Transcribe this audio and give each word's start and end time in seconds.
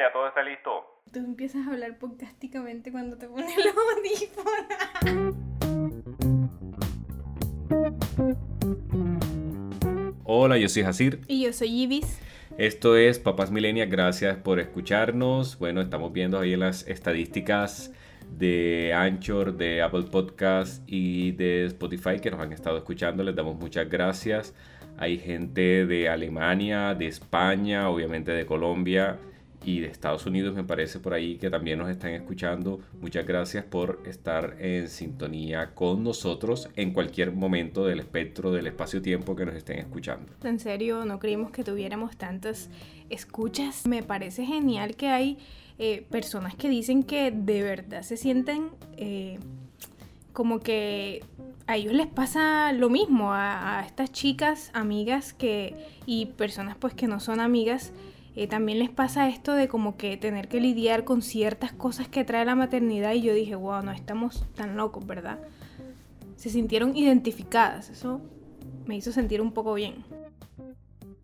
ya 0.00 0.12
todo 0.12 0.28
está 0.28 0.42
listo. 0.42 1.02
Tú 1.12 1.18
empiezas 1.18 1.66
a 1.66 1.72
hablar 1.72 1.98
podcasticamente 1.98 2.90
cuando 2.90 3.18
te 3.18 3.28
pones 3.28 3.54
los 3.56 3.74
audífonos. 3.96 5.34
Hola, 10.24 10.56
yo 10.56 10.68
soy 10.70 10.82
Hasir. 10.84 11.20
Y 11.28 11.44
yo 11.44 11.52
soy 11.52 11.82
Ibis. 11.82 12.18
Esto 12.56 12.96
es 12.96 13.18
Papás 13.18 13.50
Milenia, 13.50 13.84
gracias 13.86 14.38
por 14.38 14.58
escucharnos. 14.58 15.58
Bueno, 15.58 15.82
estamos 15.82 16.12
viendo 16.12 16.38
ahí 16.38 16.54
en 16.54 16.60
las 16.60 16.86
estadísticas 16.88 17.92
de 18.30 18.94
Anchor, 18.94 19.56
de 19.56 19.82
Apple 19.82 20.04
Podcast 20.10 20.82
y 20.86 21.32
de 21.32 21.66
Spotify 21.66 22.20
que 22.22 22.30
nos 22.30 22.40
han 22.40 22.52
estado 22.52 22.78
escuchando. 22.78 23.22
Les 23.22 23.36
damos 23.36 23.56
muchas 23.56 23.88
gracias. 23.90 24.54
Hay 24.96 25.18
gente 25.18 25.84
de 25.84 26.08
Alemania, 26.08 26.94
de 26.94 27.06
España, 27.06 27.90
obviamente 27.90 28.30
de 28.32 28.46
Colombia 28.46 29.18
y 29.64 29.80
de 29.80 29.88
Estados 29.88 30.26
Unidos 30.26 30.54
me 30.54 30.64
parece 30.64 30.98
por 31.00 31.12
ahí 31.12 31.36
que 31.36 31.50
también 31.50 31.78
nos 31.78 31.90
están 31.90 32.12
escuchando. 32.12 32.80
Muchas 33.00 33.26
gracias 33.26 33.64
por 33.64 34.00
estar 34.06 34.56
en 34.58 34.88
sintonía 34.88 35.74
con 35.74 36.02
nosotros 36.02 36.68
en 36.76 36.92
cualquier 36.92 37.32
momento 37.32 37.84
del 37.84 38.00
espectro 38.00 38.52
del 38.52 38.66
espacio-tiempo 38.66 39.36
que 39.36 39.46
nos 39.46 39.54
estén 39.54 39.78
escuchando. 39.78 40.32
En 40.42 40.58
serio, 40.58 41.04
no 41.04 41.18
creímos 41.18 41.50
que 41.50 41.62
tuviéramos 41.62 42.16
tantas 42.16 42.70
escuchas. 43.10 43.86
Me 43.86 44.02
parece 44.02 44.44
genial 44.46 44.96
que 44.96 45.08
hay 45.08 45.38
eh, 45.78 46.06
personas 46.10 46.54
que 46.54 46.68
dicen 46.68 47.02
que 47.02 47.30
de 47.30 47.62
verdad 47.62 48.02
se 48.02 48.16
sienten 48.16 48.70
eh, 48.96 49.38
como 50.32 50.60
que 50.60 51.22
a 51.66 51.76
ellos 51.76 51.92
les 51.92 52.06
pasa 52.06 52.72
lo 52.72 52.88
mismo, 52.88 53.32
a, 53.32 53.78
a 53.78 53.84
estas 53.84 54.10
chicas, 54.10 54.70
amigas 54.72 55.32
que, 55.32 55.74
y 56.06 56.26
personas 56.26 56.76
pues 56.78 56.94
que 56.94 57.06
no 57.06 57.20
son 57.20 57.40
amigas 57.40 57.92
eh, 58.36 58.46
también 58.46 58.78
les 58.78 58.90
pasa 58.90 59.28
esto 59.28 59.54
de 59.54 59.68
como 59.68 59.96
que 59.96 60.16
tener 60.16 60.48
que 60.48 60.60
lidiar 60.60 61.04
con 61.04 61.22
ciertas 61.22 61.72
cosas 61.72 62.08
que 62.08 62.24
trae 62.24 62.44
la 62.44 62.54
maternidad 62.54 63.12
y 63.14 63.22
yo 63.22 63.34
dije, 63.34 63.54
wow, 63.54 63.82
no 63.82 63.92
estamos 63.92 64.44
tan 64.54 64.76
locos, 64.76 65.06
¿verdad? 65.06 65.38
Se 66.36 66.48
sintieron 66.50 66.96
identificadas, 66.96 67.90
eso 67.90 68.20
me 68.86 68.96
hizo 68.96 69.12
sentir 69.12 69.40
un 69.40 69.52
poco 69.52 69.74
bien. 69.74 70.04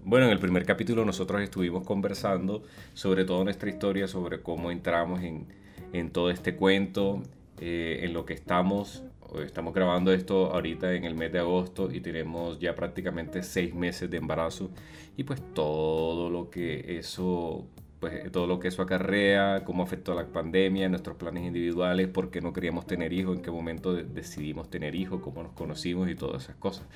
Bueno, 0.00 0.26
en 0.26 0.32
el 0.32 0.38
primer 0.38 0.64
capítulo 0.64 1.04
nosotros 1.04 1.42
estuvimos 1.42 1.84
conversando 1.84 2.62
sobre 2.94 3.24
toda 3.24 3.44
nuestra 3.44 3.68
historia, 3.68 4.06
sobre 4.06 4.40
cómo 4.40 4.70
entramos 4.70 5.22
en, 5.22 5.46
en 5.92 6.10
todo 6.10 6.30
este 6.30 6.54
cuento, 6.54 7.22
eh, 7.58 8.00
en 8.02 8.12
lo 8.12 8.26
que 8.26 8.34
estamos 8.34 9.02
estamos 9.42 9.74
grabando 9.74 10.12
esto 10.12 10.52
ahorita 10.52 10.94
en 10.94 11.04
el 11.04 11.14
mes 11.14 11.32
de 11.32 11.40
agosto 11.40 11.90
y 11.92 12.00
tenemos 12.00 12.58
ya 12.58 12.74
prácticamente 12.74 13.42
seis 13.42 13.74
meses 13.74 14.10
de 14.10 14.16
embarazo 14.16 14.70
y 15.16 15.24
pues 15.24 15.42
todo 15.54 16.30
lo 16.30 16.50
que 16.50 16.98
eso 16.98 17.66
pues 18.00 18.30
todo 18.30 18.46
lo 18.46 18.60
que 18.60 18.68
eso 18.68 18.82
acarrea, 18.82 19.64
cómo 19.64 19.82
afectó 19.82 20.14
la 20.14 20.26
pandemia, 20.26 20.88
nuestros 20.88 21.16
planes 21.16 21.44
individuales, 21.44 22.08
por 22.08 22.30
qué 22.30 22.40
no 22.40 22.52
queríamos 22.52 22.86
tener 22.86 23.12
hijos, 23.12 23.36
en 23.36 23.42
qué 23.42 23.50
momento 23.50 23.94
decidimos 23.94 24.68
tener 24.68 24.94
hijos, 24.94 25.20
cómo 25.22 25.42
nos 25.42 25.52
conocimos 25.52 26.08
y 26.10 26.14
todas 26.14 26.44
esas 26.44 26.56
cosas. 26.56 26.86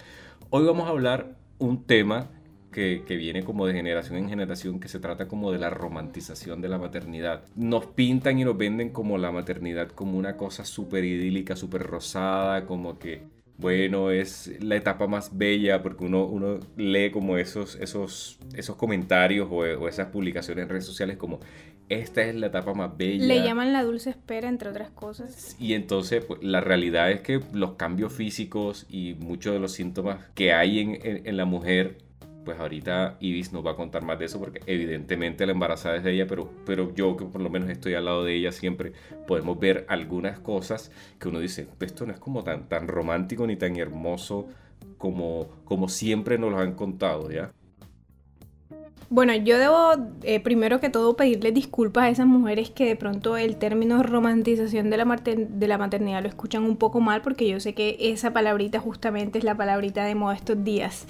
Hoy 0.50 0.66
vamos 0.66 0.86
a 0.86 0.90
hablar 0.90 1.36
un 1.58 1.84
tema 1.84 2.28
que, 2.70 3.02
viene 3.08 3.42
como 3.42 3.66
de 3.66 3.74
generación 3.74 4.18
en 4.18 4.28
generación, 4.28 4.80
que 4.80 4.88
se 4.88 5.00
trata 5.00 5.28
como 5.28 5.52
de 5.52 5.58
la 5.58 5.70
romantización 5.70 6.60
de 6.60 6.68
la 6.68 6.78
maternidad. 6.78 7.42
Nos 7.56 7.86
pintan 7.86 8.38
y 8.38 8.44
nos 8.44 8.56
venden 8.56 8.90
como 8.90 9.18
la 9.18 9.32
maternidad 9.32 9.88
como 9.88 10.18
una 10.18 10.36
cosa 10.36 10.64
súper 10.64 11.04
idílica, 11.04 11.56
súper 11.56 11.82
rosada, 11.82 12.66
como 12.66 12.98
que, 12.98 13.22
bueno, 13.58 14.10
es 14.10 14.52
la 14.62 14.76
etapa 14.76 15.06
más 15.06 15.36
bella, 15.36 15.82
porque 15.82 16.04
uno, 16.04 16.24
uno 16.24 16.60
lee 16.76 17.10
como 17.10 17.36
esos, 17.36 17.76
esos, 17.76 18.38
esos 18.54 18.76
comentarios 18.76 19.48
o, 19.50 19.56
o 19.58 19.88
esas 19.88 20.08
publicaciones 20.08 20.62
en 20.62 20.68
redes 20.68 20.86
sociales 20.86 21.16
como, 21.16 21.40
esta 21.88 22.22
es 22.22 22.36
la 22.36 22.46
etapa 22.46 22.72
más 22.72 22.96
bella. 22.96 23.26
Le 23.26 23.42
llaman 23.42 23.72
la 23.72 23.82
dulce 23.82 24.10
espera, 24.10 24.48
entre 24.48 24.70
otras 24.70 24.90
cosas. 24.90 25.56
Y 25.58 25.74
entonces, 25.74 26.24
pues, 26.24 26.40
la 26.40 26.60
realidad 26.60 27.10
es 27.10 27.20
que 27.20 27.40
los 27.52 27.72
cambios 27.72 28.12
físicos 28.12 28.86
y 28.88 29.14
muchos 29.18 29.52
de 29.52 29.58
los 29.58 29.72
síntomas 29.72 30.24
que 30.34 30.52
hay 30.52 30.78
en, 30.78 31.26
en 31.26 31.36
la 31.36 31.46
mujer 31.46 31.98
pues 32.44 32.58
ahorita 32.58 33.16
Ibis 33.20 33.52
nos 33.52 33.64
va 33.64 33.72
a 33.72 33.76
contar 33.76 34.02
más 34.02 34.18
de 34.18 34.24
eso 34.26 34.38
porque 34.38 34.60
evidentemente 34.66 35.46
la 35.46 35.52
embarazada 35.52 35.96
es 35.96 36.04
de 36.04 36.12
ella, 36.12 36.26
pero, 36.26 36.50
pero 36.64 36.94
yo 36.94 37.16
que 37.16 37.24
por 37.24 37.40
lo 37.40 37.50
menos 37.50 37.68
estoy 37.68 37.94
al 37.94 38.06
lado 38.06 38.24
de 38.24 38.34
ella 38.34 38.52
siempre 38.52 38.92
podemos 39.26 39.58
ver 39.58 39.84
algunas 39.88 40.38
cosas 40.38 40.90
que 41.18 41.28
uno 41.28 41.40
dice, 41.40 41.68
esto 41.80 42.06
no 42.06 42.12
es 42.12 42.18
como 42.18 42.42
tan, 42.42 42.68
tan 42.68 42.88
romántico 42.88 43.46
ni 43.46 43.56
tan 43.56 43.76
hermoso 43.76 44.48
como, 44.96 45.48
como 45.64 45.88
siempre 45.88 46.38
nos 46.38 46.50
lo 46.50 46.58
han 46.58 46.74
contado, 46.74 47.30
¿ya? 47.30 47.52
Bueno, 49.12 49.34
yo 49.34 49.58
debo 49.58 49.94
eh, 50.22 50.38
primero 50.38 50.78
que 50.78 50.88
todo 50.88 51.16
pedirle 51.16 51.50
disculpas 51.50 52.04
a 52.04 52.10
esas 52.10 52.28
mujeres 52.28 52.70
que 52.70 52.86
de 52.86 52.94
pronto 52.94 53.36
el 53.36 53.56
término 53.56 54.04
romantización 54.04 54.88
de 54.88 54.96
la, 54.96 55.04
de 55.04 55.66
la 55.66 55.78
maternidad 55.78 56.22
lo 56.22 56.28
escuchan 56.28 56.62
un 56.62 56.76
poco 56.76 57.00
mal 57.00 57.20
porque 57.20 57.48
yo 57.48 57.58
sé 57.58 57.74
que 57.74 57.96
esa 57.98 58.32
palabrita 58.32 58.78
justamente 58.78 59.38
es 59.38 59.44
la 59.44 59.56
palabrita 59.56 60.04
de 60.04 60.14
moda 60.14 60.36
estos 60.36 60.62
días 60.62 61.08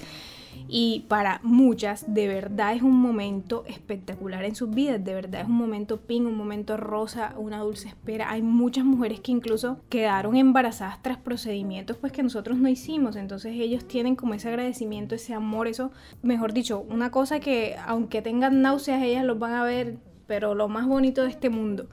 y 0.73 1.01
para 1.09 1.41
muchas 1.43 2.13
de 2.13 2.29
verdad 2.29 2.73
es 2.73 2.81
un 2.81 2.95
momento 2.95 3.65
espectacular 3.67 4.45
en 4.45 4.55
sus 4.55 4.69
vidas, 4.69 5.03
de 5.03 5.13
verdad 5.13 5.41
es 5.41 5.47
un 5.47 5.57
momento 5.57 5.99
ping, 5.99 6.21
un 6.21 6.37
momento 6.37 6.77
rosa, 6.77 7.33
una 7.35 7.59
dulce 7.59 7.89
espera. 7.89 8.31
Hay 8.31 8.41
muchas 8.41 8.85
mujeres 8.85 9.19
que 9.19 9.33
incluso 9.33 9.81
quedaron 9.89 10.37
embarazadas 10.37 11.03
tras 11.03 11.17
procedimientos 11.17 11.97
pues 11.97 12.13
que 12.13 12.23
nosotros 12.23 12.57
no 12.57 12.69
hicimos, 12.69 13.17
entonces 13.17 13.53
ellos 13.57 13.85
tienen 13.85 14.15
como 14.15 14.33
ese 14.33 14.47
agradecimiento, 14.47 15.13
ese 15.13 15.33
amor, 15.33 15.67
eso, 15.67 15.91
mejor 16.21 16.53
dicho, 16.53 16.85
una 16.89 17.11
cosa 17.11 17.41
que 17.41 17.75
aunque 17.85 18.21
tengan 18.21 18.61
náuseas 18.61 19.03
ellas 19.03 19.25
los 19.25 19.37
van 19.37 19.55
a 19.55 19.65
ver, 19.65 19.97
pero 20.25 20.55
lo 20.55 20.69
más 20.69 20.87
bonito 20.87 21.23
de 21.23 21.31
este 21.31 21.49
mundo. 21.49 21.89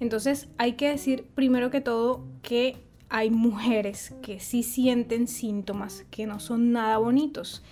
Entonces 0.00 0.48
hay 0.56 0.72
que 0.72 0.88
decir 0.88 1.26
primero 1.34 1.70
que 1.70 1.82
todo 1.82 2.24
que 2.40 2.78
hay 3.10 3.28
mujeres 3.28 4.14
que 4.22 4.40
sí 4.40 4.62
sienten 4.62 5.28
síntomas 5.28 6.06
que 6.10 6.24
no 6.24 6.40
son 6.40 6.72
nada 6.72 6.96
bonitos 6.96 7.62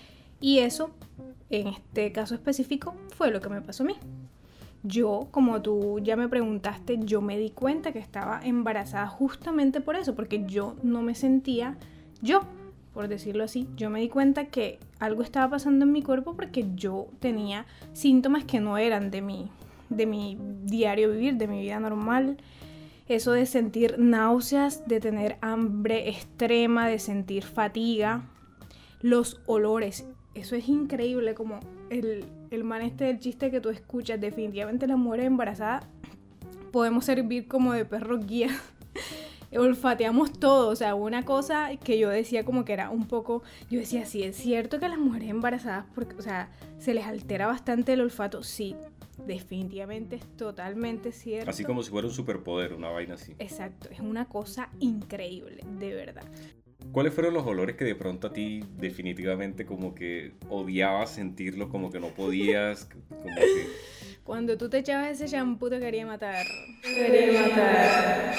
y 0.41 0.61
eso, 0.61 0.91
en 1.51 1.69
este 1.69 2.13
caso 2.13 2.35
específico, 2.35 2.95
fue 3.15 3.31
lo 3.31 3.41
que 3.41 3.49
me 3.49 3.61
pasó 3.61 3.83
a 3.83 3.87
mí. 3.87 3.97
Yo, 4.83 5.29
como 5.31 5.61
tú 5.61 5.99
ya 6.01 6.17
me 6.17 6.29
preguntaste, 6.29 6.99
yo 7.03 7.21
me 7.21 7.37
di 7.37 7.51
cuenta 7.51 7.93
que 7.93 7.99
estaba 7.99 8.41
embarazada 8.43 9.07
justamente 9.09 9.83
por 9.83 9.97
eso, 9.97 10.15
porque 10.15 10.45
yo 10.47 10.77
no 10.83 11.03
me 11.03 11.15
sentía 11.15 11.77
yo, 12.23 12.41
por 12.95 13.09
decirlo 13.09 13.45
así. 13.45 13.69
Yo 13.77 13.91
me 13.91 14.01
di 14.01 14.09
cuenta 14.09 14.47
que 14.47 14.79
algo 14.99 15.23
estaba 15.23 15.51
pasando 15.51 15.85
en 15.85 15.93
mi 15.93 16.03
cuerpo 16.03 16.35
porque 16.35 16.67
yo 16.75 17.09
tenía 17.21 17.67
síntomas 17.93 18.45
que 18.45 18.61
no 18.61 18.79
eran 18.79 19.11
de 19.11 19.21
mi, 19.21 19.51
de 19.91 20.07
mi 20.07 20.39
diario 20.65 21.11
vivir, 21.11 21.37
de 21.37 21.47
mi 21.47 21.61
vida 21.61 21.79
normal. 21.79 22.39
Eso 23.07 23.33
de 23.33 23.45
sentir 23.45 23.99
náuseas, 23.99 24.87
de 24.87 25.01
tener 25.01 25.37
hambre 25.41 26.09
extrema, 26.09 26.89
de 26.89 26.99
sentir 26.99 27.43
fatiga, 27.43 28.23
los 29.03 29.41
olores 29.47 30.07
eso 30.41 30.57
es 30.57 30.69
increíble, 30.69 31.35
como 31.35 31.61
el, 31.91 32.25
el 32.51 32.65
man 32.65 32.83
este 32.83 33.05
del 33.05 33.19
chiste 33.19 33.51
que 33.51 33.61
tú 33.61 33.69
escuchas, 33.69 34.21
definitivamente 34.21 34.87
las 34.87 34.99
mujeres 34.99 35.27
embarazadas 35.27 35.85
podemos 36.73 37.05
servir 37.05 37.49
como 37.49 37.73
de 37.73 37.85
perros 37.85 38.27
guía. 38.27 38.49
olfateamos 39.59 40.33
todo, 40.33 40.69
o 40.69 40.77
sea, 40.77 40.95
una 40.95 41.25
cosa 41.25 41.71
que 41.83 41.99
yo 41.99 42.09
decía 42.09 42.45
como 42.45 42.65
que 42.65 42.73
era 42.73 42.91
un 42.91 43.07
poco, 43.07 43.43
yo 43.69 43.81
decía, 43.81 44.07
sí, 44.07 44.23
es 44.23 44.37
cierto 44.37 44.79
que 44.79 44.89
las 44.89 44.99
mujeres 44.99 45.29
embarazadas, 45.29 45.87
porque, 45.95 46.15
o 46.17 46.23
sea, 46.23 46.51
se 46.79 46.95
les 46.95 47.05
altera 47.05 47.47
bastante 47.47 47.95
el 47.95 48.01
olfato, 48.01 48.43
sí, 48.43 48.77
definitivamente 49.27 50.17
es 50.17 50.37
totalmente 50.37 51.13
cierto. 51.13 51.51
Así 51.51 51.65
como 51.65 51.83
si 51.83 51.91
fuera 51.91 52.07
un 52.07 52.15
superpoder, 52.15 52.75
una 52.75 52.91
vaina 52.91 53.15
así. 53.15 53.35
Exacto, 53.39 53.89
es 53.91 54.01
una 54.01 54.27
cosa 54.27 54.71
increíble, 54.79 55.65
de 55.79 55.95
verdad. 55.95 56.25
¿Cuáles 56.93 57.15
fueron 57.15 57.35
los 57.35 57.47
olores 57.47 57.77
que 57.77 57.85
de 57.85 57.95
pronto 57.95 58.27
a 58.29 58.33
ti 58.33 58.65
definitivamente 58.79 59.65
como 59.65 59.95
que 59.95 60.33
odiabas 60.49 61.11
sentirlo, 61.11 61.69
como 61.69 61.91
que 61.91 62.01
no 62.01 62.09
podías? 62.09 62.89
Cuando 64.25 64.59
tú 64.59 64.69
te 64.69 64.79
echabas 64.79 65.11
ese 65.11 65.29
shampoo 65.29 65.71
te 65.71 65.79
quería 65.79 66.05
matar. 66.05 66.45
quería 66.83 67.43
matar. 67.43 68.35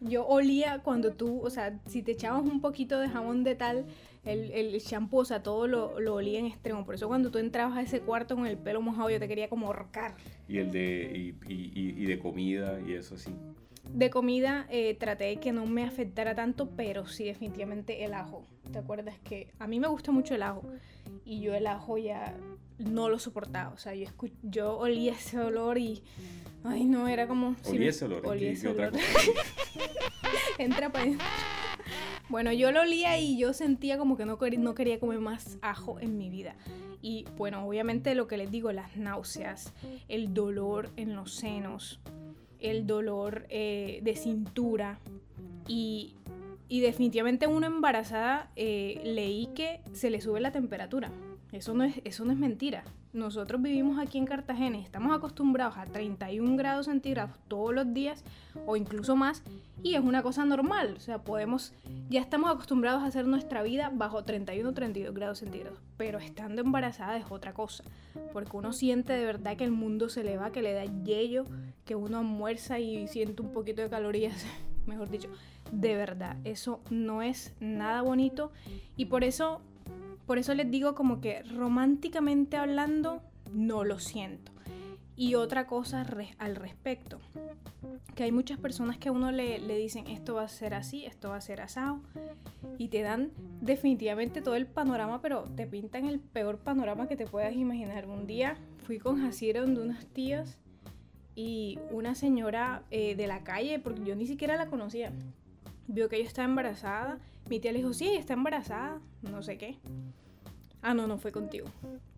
Yo 0.00 0.26
olía 0.26 0.80
cuando 0.82 1.12
tú, 1.12 1.40
o 1.40 1.50
sea, 1.50 1.80
si 1.86 2.02
te 2.02 2.12
echabas 2.12 2.42
un 2.42 2.60
poquito 2.60 3.00
de 3.00 3.08
jabón 3.08 3.42
de 3.42 3.54
tal, 3.54 3.86
el, 4.24 4.50
el 4.52 4.78
shampoo, 4.78 5.20
o 5.20 5.24
sea, 5.24 5.42
todo 5.42 5.66
lo, 5.66 5.98
lo, 5.98 6.14
olía 6.14 6.38
en 6.38 6.46
extremo. 6.46 6.84
Por 6.84 6.94
eso 6.94 7.08
cuando 7.08 7.30
tú 7.30 7.38
entrabas 7.38 7.76
a 7.76 7.82
ese 7.82 8.00
cuarto 8.00 8.36
con 8.36 8.46
el 8.46 8.56
pelo 8.56 8.82
mojado, 8.82 9.10
yo 9.10 9.18
te 9.18 9.28
quería 9.28 9.48
como 9.48 9.66
ahorcar. 9.66 10.14
Y 10.48 10.58
el 10.58 10.70
de, 10.70 11.34
y, 11.48 11.52
y, 11.52 12.02
y 12.02 12.06
de 12.06 12.18
comida 12.18 12.78
y 12.86 12.92
eso 12.92 13.14
así. 13.14 13.32
De 13.92 14.10
comida 14.10 14.66
eh, 14.70 14.94
traté 14.94 15.24
de 15.24 15.36
que 15.36 15.52
no 15.52 15.66
me 15.66 15.84
afectara 15.84 16.34
tanto, 16.34 16.68
pero 16.76 17.06
sí 17.06 17.24
definitivamente 17.24 18.04
el 18.04 18.14
ajo. 18.14 18.46
¿Te 18.72 18.78
acuerdas 18.78 19.18
que 19.20 19.52
a 19.58 19.66
mí 19.66 19.80
me 19.80 19.88
gusta 19.88 20.12
mucho 20.12 20.34
el 20.34 20.42
ajo? 20.42 20.62
Y 21.24 21.40
yo 21.40 21.54
el 21.54 21.66
ajo 21.66 21.98
ya 21.98 22.36
no 22.78 23.08
lo 23.08 23.18
soportaba. 23.18 23.72
O 23.72 23.78
sea, 23.78 23.94
yo, 23.94 24.06
yo 24.42 24.76
olía 24.78 25.12
ese 25.12 25.38
olor 25.38 25.78
y... 25.78 26.02
Ay, 26.64 26.84
no, 26.84 27.06
era 27.06 27.28
como... 27.28 27.54
Olía 27.64 27.90
ese 27.90 28.04
olor. 28.04 28.26
Olía 28.26 28.50
ese 28.50 28.68
olor. 28.68 28.92
Entra 30.58 30.90
para 30.90 31.12
Bueno, 32.28 32.52
yo 32.52 32.72
lo 32.72 32.80
olía 32.80 33.18
y 33.18 33.38
yo 33.38 33.52
sentía 33.52 33.98
como 33.98 34.16
que 34.16 34.26
no, 34.26 34.38
no 34.58 34.74
quería 34.74 34.98
comer 34.98 35.20
más 35.20 35.58
ajo 35.62 36.00
en 36.00 36.18
mi 36.18 36.28
vida. 36.28 36.56
Y 37.02 37.24
bueno, 37.36 37.64
obviamente 37.66 38.14
lo 38.14 38.26
que 38.26 38.36
les 38.36 38.50
digo, 38.50 38.72
las 38.72 38.96
náuseas, 38.96 39.72
el 40.08 40.34
dolor 40.34 40.90
en 40.96 41.14
los 41.14 41.34
senos, 41.34 42.00
el 42.60 42.86
dolor 42.86 43.46
eh, 43.48 44.00
de 44.02 44.16
cintura 44.16 44.98
y, 45.68 46.14
definitivamente 46.68 47.46
una 47.46 47.68
embarazada 47.68 48.50
eh, 48.56 49.00
leí 49.04 49.48
que 49.54 49.80
se 49.92 50.10
le 50.10 50.20
sube 50.20 50.40
la 50.40 50.52
temperatura. 50.52 51.10
Eso 51.52 51.74
no, 51.74 51.84
es, 51.84 52.00
eso 52.04 52.24
no 52.24 52.32
es 52.32 52.38
mentira. 52.38 52.84
Nosotros 53.16 53.62
vivimos 53.62 53.98
aquí 53.98 54.18
en 54.18 54.26
Cartagena 54.26 54.76
y 54.76 54.82
estamos 54.82 55.16
acostumbrados 55.16 55.78
a 55.78 55.86
31 55.86 56.54
grados 56.56 56.84
centígrados 56.84 57.34
todos 57.48 57.74
los 57.74 57.94
días 57.94 58.22
o 58.66 58.76
incluso 58.76 59.16
más 59.16 59.42
y 59.82 59.94
es 59.94 60.02
una 60.02 60.22
cosa 60.22 60.44
normal. 60.44 60.92
O 60.98 61.00
sea, 61.00 61.16
podemos, 61.16 61.72
ya 62.10 62.20
estamos 62.20 62.50
acostumbrados 62.50 63.02
a 63.02 63.06
hacer 63.06 63.26
nuestra 63.26 63.62
vida 63.62 63.90
bajo 63.90 64.22
31 64.22 64.68
o 64.68 64.72
32 64.74 65.14
grados 65.14 65.38
centígrados. 65.38 65.78
Pero 65.96 66.18
estando 66.18 66.60
embarazada 66.60 67.16
es 67.16 67.24
otra 67.30 67.54
cosa. 67.54 67.84
Porque 68.34 68.54
uno 68.54 68.74
siente 68.74 69.14
de 69.14 69.24
verdad 69.24 69.56
que 69.56 69.64
el 69.64 69.72
mundo 69.72 70.10
se 70.10 70.22
le 70.22 70.36
va, 70.36 70.52
que 70.52 70.60
le 70.60 70.74
da 70.74 70.84
yello, 70.84 71.46
que 71.86 71.94
uno 71.94 72.18
almuerza 72.18 72.78
y 72.80 73.08
siente 73.08 73.40
un 73.40 73.50
poquito 73.50 73.80
de 73.80 73.88
calorías. 73.88 74.44
Mejor 74.86 75.08
dicho, 75.08 75.30
de 75.72 75.96
verdad, 75.96 76.36
eso 76.44 76.80
no 76.90 77.22
es 77.22 77.54
nada 77.60 78.02
bonito 78.02 78.52
y 78.94 79.06
por 79.06 79.24
eso 79.24 79.62
por 80.26 80.38
eso 80.38 80.54
les 80.54 80.70
digo 80.70 80.94
como 80.94 81.20
que 81.20 81.42
románticamente 81.42 82.56
hablando, 82.56 83.22
no 83.52 83.84
lo 83.84 83.98
siento. 83.98 84.52
Y 85.18 85.34
otra 85.34 85.66
cosa 85.66 86.06
al 86.38 86.56
respecto, 86.56 87.20
que 88.14 88.24
hay 88.24 88.32
muchas 88.32 88.58
personas 88.58 88.98
que 88.98 89.08
a 89.08 89.12
uno 89.12 89.32
le, 89.32 89.58
le, 89.58 89.78
dicen 89.78 90.06
esto 90.08 90.34
va 90.34 90.42
a 90.42 90.48
ser 90.48 90.74
así, 90.74 91.06
esto 91.06 91.30
va 91.30 91.36
a 91.36 91.40
ser 91.40 91.62
asado, 91.62 92.00
y 92.76 92.88
te 92.88 93.00
dan 93.00 93.30
definitivamente 93.62 94.42
todo 94.42 94.56
el 94.56 94.66
panorama, 94.66 95.22
pero 95.22 95.44
te 95.44 95.66
pintan 95.66 96.04
el 96.06 96.20
peor 96.20 96.58
panorama 96.58 97.08
que 97.08 97.16
te 97.16 97.26
puedas 97.26 97.54
imaginar. 97.54 98.06
Un 98.06 98.26
día 98.26 98.58
fui 98.84 98.98
con 98.98 99.22
Jacira 99.22 99.62
donde 99.62 99.80
unas 99.80 100.04
tías 100.04 100.58
y 101.34 101.78
una 101.90 102.14
señora 102.14 102.82
eh, 102.90 103.14
de 103.14 103.26
la 103.26 103.42
calle, 103.42 103.78
porque 103.78 104.04
yo 104.04 104.16
ni 104.16 104.26
siquiera 104.26 104.56
la 104.56 104.66
conocía, 104.66 105.12
vio 105.88 106.08
que 106.08 106.18
yo 106.18 106.24
estaba 106.26 106.48
embarazada. 106.48 107.18
Mi 107.48 107.60
tía 107.60 107.72
le 107.72 107.78
dijo, 107.78 107.92
sí, 107.92 108.08
está 108.14 108.34
embarazada, 108.34 109.00
no 109.22 109.42
sé 109.42 109.56
qué. 109.58 109.78
Ah, 110.82 110.94
no, 110.94 111.06
no 111.06 111.18
fue 111.18 111.32
contigo. 111.32 111.66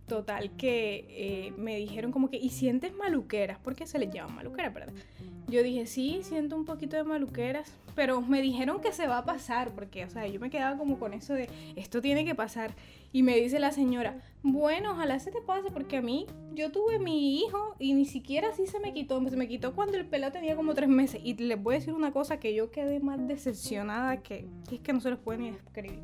Total, 0.09 0.51
que 0.57 1.05
eh, 1.11 1.53
me 1.59 1.77
dijeron 1.77 2.13
como 2.13 2.31
que, 2.31 2.39
¿y 2.39 2.49
sientes 2.49 2.95
maluqueras? 2.95 3.59
Porque 3.63 3.87
se 3.87 3.99
les 3.99 4.11
llama 4.11 4.37
maluqueras, 4.37 4.73
¿verdad? 4.73 4.95
Yo 5.49 5.63
dije, 5.63 5.87
sí, 5.87 6.21
siento 6.23 6.57
un 6.57 6.65
poquito 6.65 6.97
de 6.97 7.05
maluqueras, 7.05 7.71
pero 7.95 8.23
me 8.23 8.41
dijeron 8.41 8.81
que 8.81 8.93
se 8.93 9.07
va 9.07 9.19
a 9.19 9.25
pasar, 9.27 9.71
porque, 9.73 10.05
o 10.05 10.11
sea, 10.11 10.27
yo 10.27 10.41
me 10.41 10.49
quedaba 10.49 10.79
como 10.79 10.99
con 10.99 11.13
eso 11.13 11.35
de, 11.35 11.51
esto 11.77 12.01
tiene 12.01 12.25
que 12.25 12.35
pasar. 12.35 12.75
Y 13.13 13.23
me 13.23 13.37
dice 13.37 13.59
la 13.59 13.71
señora, 13.71 14.19
bueno, 14.43 14.93
ojalá 14.93 15.19
se 15.19 15.31
te 15.31 15.43
pase, 15.43 15.71
porque 15.71 15.99
a 15.99 16.03
mí, 16.03 16.27
yo 16.55 16.73
tuve 16.73 16.99
mi 16.99 17.41
hijo 17.41 17.77
y 17.79 17.93
ni 17.93 18.07
siquiera 18.07 18.49
así 18.49 18.67
se 18.67 18.81
me 18.81 18.95
quitó, 18.95 19.23
se 19.29 19.37
me 19.37 19.47
quitó 19.47 19.75
cuando 19.75 19.99
el 19.99 20.07
pelo 20.07 20.33
tenía 20.33 20.57
como 20.57 20.73
tres 20.73 20.89
meses. 20.89 21.21
Y 21.23 21.35
les 21.35 21.63
voy 21.63 21.75
a 21.75 21.79
decir 21.81 21.93
una 21.93 22.13
cosa 22.13 22.41
que 22.41 22.55
yo 22.55 22.71
quedé 22.71 23.01
más 23.01 23.27
decepcionada 23.29 24.23
que, 24.23 24.49
es 24.73 24.81
que 24.81 24.93
no 24.95 25.01
se 25.01 25.11
los 25.11 25.19
puede 25.19 25.39
ni 25.39 25.49
escribir. 25.49 26.01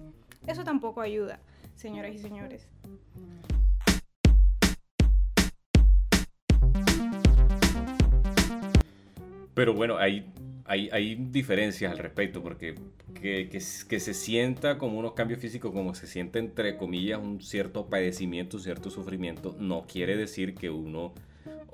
Eso 0.47 0.63
tampoco 0.63 1.01
ayuda, 1.01 1.41
señoras 1.75 2.15
y 2.15 2.19
señores. 2.19 2.69
Pero 9.55 9.73
bueno, 9.75 9.97
hay, 9.99 10.27
hay, 10.65 10.89
hay 10.93 11.15
diferencias 11.15 11.93
al 11.93 11.99
respecto, 11.99 12.43
porque 12.43 12.75
que, 13.21 13.49
que, 13.49 13.61
se 14.01 14.15
sienta 14.15 14.79
como 14.79 14.99
unos 14.99 15.13
cambios 15.13 15.41
físicos, 15.41 15.73
como 15.73 15.95
se 15.95 16.07
siente 16.07 16.39
entre 16.39 16.77
comillas 16.77 17.21
un 17.21 17.41
cierto 17.41 17.87
padecimiento, 17.89 18.57
un 18.57 18.63
cierto 18.63 18.91
sufrimiento, 18.91 19.57
no 19.59 19.87
quiere 19.87 20.17
decir 20.17 20.55
que 20.55 20.71
uno 20.71 21.15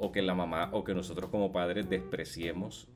o 0.01 0.13
que 0.13 0.23
la 0.23 0.35
mamá 0.35 0.71
o 0.73 0.83
que 0.83 0.95
nosotros 0.95 1.31
como 1.31 1.53
padres 1.53 1.89
despreciemos 1.89 2.89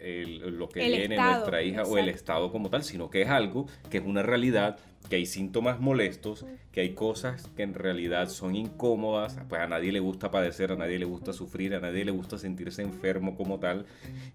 lo 0.00 0.68
que 0.68 0.80
viene 0.80 1.14
en 1.14 1.22
nuestra 1.22 1.62
hija 1.62 1.82
o 1.82 1.96
el 1.96 2.08
estado 2.08 2.50
como 2.50 2.70
tal, 2.70 2.82
sino 2.82 3.08
que 3.08 3.22
es 3.22 3.28
algo 3.28 3.66
que 3.88 3.98
es 3.98 4.04
una 4.04 4.22
realidad, 4.22 4.78
que 5.08 5.16
hay 5.16 5.26
síntomas 5.26 5.78
molestos, 5.78 6.44
que 6.72 6.80
hay 6.80 6.94
cosas 6.94 7.48
que 7.56 7.62
en 7.62 7.74
realidad 7.74 8.28
son 8.28 8.56
incómodas, 8.56 9.38
pues 9.48 9.60
a 9.60 9.68
nadie 9.68 9.92
le 9.92 10.00
gusta 10.00 10.30
padecer, 10.30 10.72
a 10.72 10.76
nadie 10.76 10.98
le 10.98 11.04
gusta 11.04 11.32
sufrir, 11.32 11.74
a 11.74 11.80
nadie 11.80 12.04
le 12.04 12.10
gusta 12.10 12.38
sentirse 12.38 12.82
enfermo 12.82 13.36
como 13.36 13.60
tal. 13.60 13.86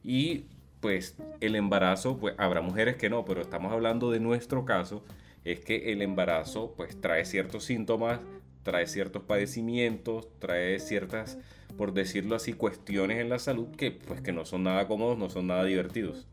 Y 0.04 0.46
pues 0.80 1.18
el 1.42 1.56
embarazo, 1.56 2.18
pues 2.18 2.36
habrá 2.38 2.62
mujeres 2.62 2.96
que 2.96 3.10
no, 3.10 3.26
pero 3.26 3.42
estamos 3.42 3.74
hablando 3.74 4.10
de 4.12 4.20
nuestro 4.20 4.64
caso, 4.64 5.04
es 5.44 5.60
que 5.60 5.92
el 5.92 6.02
embarazo 6.02 6.74
pues 6.78 7.00
trae 7.02 7.26
ciertos 7.26 7.66
síntomas, 7.66 8.20
trae 8.64 8.88
ciertos 8.88 9.24
padecimientos, 9.24 10.28
trae 10.40 10.80
ciertas 10.80 11.38
por 11.78 11.94
decirlo 11.94 12.36
así, 12.36 12.54
cuestiones 12.54 13.20
en 13.20 13.30
la 13.30 13.40
salud 13.40 13.68
que 13.76 13.92
pues 13.92 14.22
que 14.22 14.34
no 14.34 14.46
son 14.46 14.64
nada 14.64 14.88
cómodos, 14.88 15.18
no 15.18 15.30
son 15.30 15.48
nada 15.48 15.64
divertidos. 15.64 16.28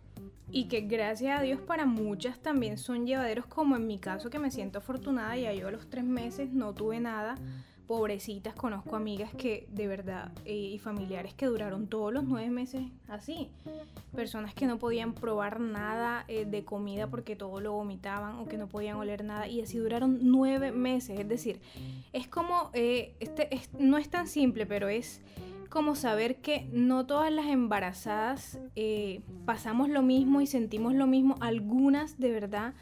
Y 0.50 0.69
que 0.69 0.82
gracias 0.82 1.38
a 1.38 1.43
Dios 1.43 1.61
para 1.61 1.85
muchas 1.85 2.38
también 2.38 2.79
son 2.79 3.06
llevaderos, 3.06 3.46
como 3.46 3.76
en 3.76 3.87
mi 3.87 3.99
caso 3.99 4.31
que 4.31 4.38
me 4.38 4.50
siento 4.50 4.79
afortunada, 4.79 5.37
ya 5.37 5.52
yo 5.52 5.69
a 5.69 5.70
los 5.70 5.88
tres 5.88 6.05
meses 6.05 6.52
no 6.52 6.73
tuve 6.73 7.00
nada. 7.00 7.37
Pobrecitas, 7.86 8.54
conozco 8.54 8.96
amigas 8.96 9.31
que 9.34 9.66
de 9.70 9.86
verdad 9.86 10.32
eh, 10.46 10.54
y 10.54 10.78
familiares 10.78 11.34
que 11.34 11.44
duraron 11.44 11.86
todos 11.86 12.14
los 12.14 12.25
nueve 12.25 12.48
meses 12.48 12.82
así. 13.08 13.50
Personas 14.16 14.54
que 14.54 14.66
no 14.66 14.78
podían 14.78 15.12
probar 15.12 15.60
nada 15.60 16.25
eh, 16.28 16.46
de 16.46 16.64
comida 16.64 17.08
porque 17.08 17.36
todo 17.36 17.60
lo 17.60 17.72
vomitaban 17.72 18.36
o 18.36 18.46
que 18.46 18.56
no 18.56 18.69
podían 18.69 18.96
oler 18.96 19.22
nada 19.22 19.48
y 19.48 19.60
así 19.60 19.76
duraron 19.76 20.19
nueve 20.22 20.72
meses. 20.72 21.20
Es 21.20 21.28
decir, 21.28 21.60
es 22.14 22.26
como, 22.26 22.70
eh, 22.72 23.12
este, 23.20 23.50
no 23.78 23.98
es 23.98 24.08
tan 24.08 24.28
simple, 24.28 24.64
pero 24.64 24.88
es 24.88 25.20
como 25.69 25.94
saber 25.94 26.36
que 26.36 26.66
no 26.72 27.04
todas 27.04 27.31
las 27.31 27.48
embarazadas 27.48 28.60
pasamos 29.44 29.90
lo 29.90 30.00
mismo 30.00 30.40
y 30.40 30.46
sentimos 30.46 30.94
lo 30.94 31.06
mismo. 31.06 31.36
Algunas 31.40 32.19
de 32.19 32.31
verdad, 32.31 32.72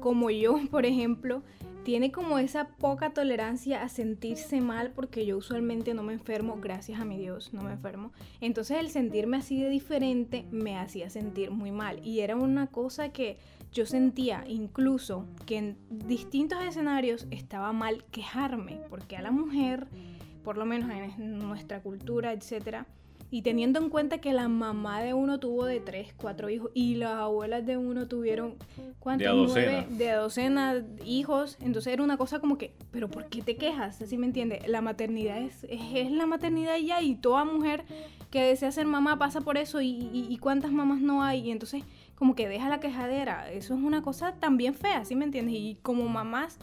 como 0.00 0.30
yo, 0.30 0.58
por 0.70 0.86
ejemplo, 0.86 1.42
tiene 1.88 2.12
como 2.12 2.38
esa 2.38 2.68
poca 2.68 3.14
tolerancia 3.14 3.82
a 3.82 3.88
sentirse 3.88 4.60
mal 4.60 4.90
porque 4.90 5.24
yo 5.24 5.38
usualmente 5.38 5.94
no 5.94 6.02
me 6.02 6.12
enfermo, 6.12 6.58
gracias 6.60 7.00
a 7.00 7.06
mi 7.06 7.16
Dios, 7.16 7.54
no 7.54 7.62
me 7.62 7.72
enfermo. 7.72 8.12
Entonces 8.42 8.76
el 8.76 8.90
sentirme 8.90 9.38
así 9.38 9.62
de 9.62 9.70
diferente 9.70 10.44
me 10.50 10.76
hacía 10.76 11.08
sentir 11.08 11.50
muy 11.50 11.70
mal 11.70 12.06
y 12.06 12.20
era 12.20 12.36
una 12.36 12.66
cosa 12.66 13.08
que 13.08 13.38
yo 13.72 13.86
sentía 13.86 14.44
incluso 14.46 15.24
que 15.46 15.56
en 15.56 15.78
distintos 15.88 16.62
escenarios 16.62 17.26
estaba 17.30 17.72
mal 17.72 18.04
quejarme 18.10 18.82
porque 18.90 19.16
a 19.16 19.22
la 19.22 19.30
mujer 19.30 19.86
por 20.44 20.58
lo 20.58 20.66
menos 20.66 20.90
en 20.90 21.38
nuestra 21.38 21.80
cultura, 21.80 22.34
etcétera. 22.34 22.86
Y 23.30 23.42
teniendo 23.42 23.78
en 23.78 23.90
cuenta 23.90 24.18
que 24.18 24.32
la 24.32 24.48
mamá 24.48 25.02
de 25.02 25.12
uno 25.12 25.38
tuvo 25.38 25.66
de 25.66 25.80
tres, 25.80 26.14
cuatro 26.16 26.48
hijos 26.48 26.70
y 26.74 26.94
las 26.94 27.12
abuelas 27.12 27.66
de 27.66 27.76
uno 27.76 28.08
tuvieron, 28.08 28.54
¿cuántos? 28.98 29.54
De 29.54 29.62
Nueve, 29.66 29.86
de 29.90 30.12
docena 30.12 30.82
hijos. 31.04 31.58
Entonces 31.60 31.92
era 31.92 32.02
una 32.02 32.16
cosa 32.16 32.38
como 32.38 32.56
que, 32.56 32.72
¿pero 32.90 33.08
por 33.08 33.26
qué 33.26 33.42
te 33.42 33.56
quejas? 33.56 34.00
¿Así 34.00 34.16
me 34.16 34.26
entiende? 34.26 34.62
La 34.66 34.80
maternidad 34.80 35.38
es, 35.38 35.66
es, 35.68 36.10
la 36.10 36.26
maternidad 36.26 36.78
ya 36.78 37.02
y 37.02 37.16
toda 37.16 37.44
mujer 37.44 37.84
que 38.30 38.42
desea 38.42 38.72
ser 38.72 38.86
mamá 38.86 39.18
pasa 39.18 39.40
por 39.42 39.58
eso 39.58 39.80
y, 39.80 40.10
y, 40.12 40.38
cuántas 40.38 40.72
mamás 40.72 41.00
no 41.00 41.22
hay. 41.22 41.48
Y 41.48 41.50
entonces 41.50 41.82
como 42.14 42.34
que 42.34 42.48
deja 42.48 42.68
la 42.68 42.80
quejadera. 42.80 43.50
Eso 43.52 43.74
es 43.74 43.80
una 43.80 44.02
cosa 44.02 44.34
también 44.40 44.74
fea, 44.74 45.04
¿sí 45.04 45.14
me 45.14 45.24
entiendes? 45.24 45.54
Y 45.54 45.78
como 45.82 46.08
mamás 46.08 46.58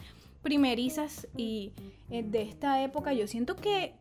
primerizas 0.45 1.27
y 1.35 1.71
eh, 2.11 2.23
de 2.23 2.43
esta 2.43 2.83
época, 2.83 3.13
yo 3.13 3.27
siento 3.27 3.55
que 3.55 3.95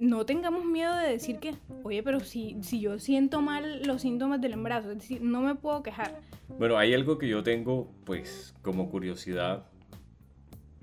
no 0.00 0.24
tengamos 0.24 0.64
miedo 0.64 0.94
de 0.96 1.08
decir 1.08 1.38
que, 1.38 1.54
oye, 1.84 2.02
pero 2.02 2.20
si, 2.20 2.56
si 2.62 2.80
yo 2.80 2.98
siento 2.98 3.40
mal 3.40 3.82
los 3.82 4.02
síntomas 4.02 4.40
del 4.40 4.52
embarazo, 4.52 4.90
es 4.90 4.98
decir, 4.98 5.22
no 5.22 5.40
me 5.40 5.54
puedo 5.54 5.82
quejar. 5.82 6.20
Bueno, 6.58 6.76
hay 6.76 6.94
algo 6.94 7.18
que 7.18 7.28
yo 7.28 7.42
tengo, 7.42 7.90
pues, 8.04 8.54
como 8.62 8.90
curiosidad, 8.90 9.66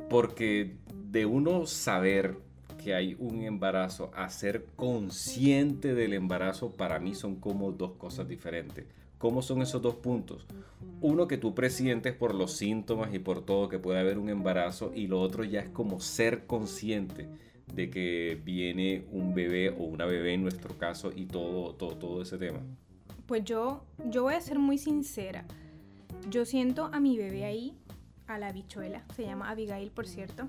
porque 0.10 0.76
de 1.12 1.26
uno 1.26 1.66
saber 1.66 2.38
que 2.84 2.94
hay 2.94 3.16
un 3.20 3.44
embarazo 3.44 4.12
a 4.14 4.30
ser 4.30 4.66
consciente 4.76 5.94
del 5.94 6.14
embarazo, 6.14 6.72
para 6.72 7.00
mí 7.00 7.16
son 7.16 7.36
como 7.36 7.72
dos 7.72 7.94
cosas 7.94 8.28
diferentes. 8.28 8.86
¿Cómo 9.18 9.42
son 9.42 9.64
esos 9.64 9.82
dos 9.82 9.96
puntos? 9.96 10.46
Uno 11.02 11.28
que 11.28 11.38
tú 11.38 11.56
presientes 11.56 12.14
por 12.14 12.36
los 12.36 12.54
síntomas 12.54 13.14
y 13.14 13.20
por 13.20 13.44
todo 13.44 13.68
que 13.68 13.80
puede 13.80 14.00
haber 14.00 14.20
un 14.20 14.30
embarazo 14.30 14.92
y 14.94 15.08
lo 15.08 15.20
otro 15.20 15.44
ya 15.44 15.62
es 15.62 15.70
como 15.70 16.00
ser 16.00 16.46
consciente 16.46 17.28
de 17.74 17.90
que 17.90 18.42
viene 18.44 19.06
un 19.12 19.34
bebé 19.34 19.70
o 19.70 19.84
una 19.84 20.06
bebé 20.06 20.34
en 20.34 20.44
nuestro 20.44 20.78
caso 20.78 21.12
y 21.16 21.26
todo, 21.26 21.74
todo, 21.76 21.96
todo 21.98 22.22
ese 22.22 22.38
tema. 22.38 22.60
Pues 23.26 23.44
yo, 23.44 23.84
yo 24.10 24.24
voy 24.24 24.36
a 24.36 24.42
ser 24.42 24.60
muy 24.60 24.78
sincera. 24.78 25.46
Yo 26.30 26.46
siento 26.46 26.90
a 26.94 27.00
mi 27.00 27.18
bebé 27.18 27.46
ahí, 27.46 27.74
a 28.26 28.38
la 28.38 28.52
bichuela, 28.52 29.04
se 29.16 29.24
llama 29.24 29.50
Abigail 29.50 29.92
por 29.92 30.08
cierto. 30.08 30.48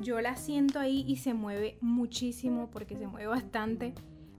Yo 0.00 0.20
la 0.20 0.36
siento 0.36 0.78
ahí 0.78 1.04
y 1.06 1.16
se 1.16 1.34
mueve 1.34 1.76
muchísimo 1.80 2.68
porque 2.70 2.96
se 2.96 3.06
mueve 3.06 3.26
bastante 3.28 3.94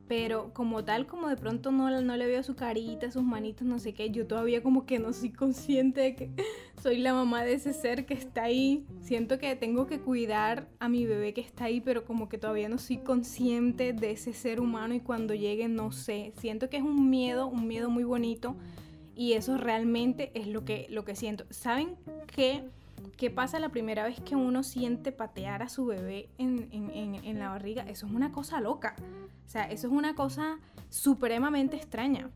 pero 0.07 0.53
como 0.53 0.83
tal, 0.83 1.07
como 1.07 1.29
de 1.29 1.37
pronto 1.37 1.71
no, 1.71 1.89
no 2.01 2.17
le 2.17 2.27
veo 2.27 2.43
su 2.43 2.55
carita, 2.55 3.11
sus 3.11 3.23
manitos, 3.23 3.65
no 3.65 3.79
sé 3.79 3.93
qué, 3.93 4.11
yo 4.11 4.27
todavía 4.27 4.61
como 4.61 4.85
que 4.85 4.99
no 4.99 5.13
soy 5.13 5.31
consciente 5.31 6.01
de 6.01 6.15
que 6.15 6.29
soy 6.81 6.97
la 6.97 7.13
mamá 7.13 7.43
de 7.43 7.53
ese 7.53 7.73
ser 7.73 8.05
que 8.05 8.13
está 8.13 8.43
ahí. 8.43 8.85
Siento 9.01 9.39
que 9.39 9.55
tengo 9.55 9.87
que 9.87 9.99
cuidar 9.99 10.67
a 10.79 10.89
mi 10.89 11.05
bebé 11.05 11.33
que 11.33 11.41
está 11.41 11.65
ahí, 11.65 11.81
pero 11.81 12.05
como 12.05 12.29
que 12.29 12.37
todavía 12.37 12.69
no 12.69 12.77
soy 12.77 12.97
consciente 12.97 13.93
de 13.93 14.11
ese 14.11 14.33
ser 14.33 14.59
humano 14.59 14.93
y 14.93 14.99
cuando 14.99 15.33
llegue 15.33 15.67
no 15.67 15.91
sé. 15.91 16.33
Siento 16.37 16.69
que 16.69 16.77
es 16.77 16.83
un 16.83 17.09
miedo, 17.09 17.47
un 17.47 17.67
miedo 17.67 17.89
muy 17.89 18.03
bonito 18.03 18.55
y 19.15 19.33
eso 19.33 19.57
realmente 19.57 20.31
es 20.35 20.47
lo 20.47 20.65
que, 20.65 20.87
lo 20.89 21.05
que 21.05 21.15
siento. 21.15 21.45
¿Saben 21.49 21.95
qué? 22.27 22.63
¿Qué 23.17 23.29
pasa 23.29 23.59
la 23.59 23.69
primera 23.69 24.03
vez 24.03 24.19
que 24.21 24.35
uno 24.35 24.63
siente 24.63 25.11
patear 25.11 25.63
a 25.63 25.69
su 25.69 25.85
bebé 25.85 26.29
en, 26.37 26.69
en, 26.71 27.39
la 27.39 27.49
barriga? 27.49 27.83
Eso 27.83 28.05
es 28.05 28.11
una 28.11 28.31
cosa 28.31 28.61
loca. 28.61 28.95
O 29.45 29.49
sea, 29.49 29.63
eso 29.63 29.87
es 29.87 29.93
una 29.93 30.15
cosa 30.15 30.59
supremamente 30.89 31.77
extraña. 31.77 32.29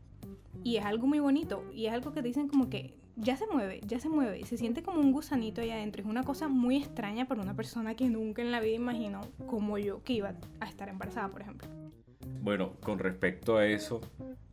Y 0.62 0.76
es 0.76 0.84
algo 0.84 1.06
muy 1.06 1.20
bonito. 1.20 1.64
Y 1.72 1.86
es 1.86 1.92
algo 1.92 2.12
que 2.12 2.22
dicen 2.22 2.48
como 2.48 2.68
que 2.68 2.94
ya 3.16 3.36
se 3.36 3.46
mueve, 3.46 3.80
ya 3.86 4.00
se 4.00 4.08
mueve. 4.08 4.44
Se 4.46 4.56
siente 4.56 4.82
como 4.82 5.00
un 5.00 5.12
gusanito 5.12 5.60
ahí 5.60 5.70
adentro. 5.70 6.02
Es 6.02 6.08
una 6.08 6.24
cosa 6.24 6.48
muy 6.48 6.76
extraña 6.76 7.26
para 7.26 7.42
una 7.42 7.54
persona 7.54 7.94
que 7.94 8.08
nunca 8.08 8.42
en 8.42 8.50
la 8.50 8.60
vida 8.60 8.76
imaginó, 8.76 9.20
como 9.46 9.78
yo, 9.78 10.02
que 10.02 10.14
iba 10.14 10.34
a 10.60 10.66
estar 10.66 10.88
embarazada, 10.88 11.28
por 11.28 11.42
ejemplo. 11.42 11.68
Bueno, 12.42 12.72
con 12.82 12.98
respecto 12.98 13.56
a 13.56 13.66
eso, 13.66 14.00